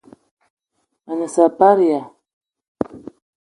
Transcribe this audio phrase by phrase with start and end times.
[1.05, 2.01] Me ne saparia!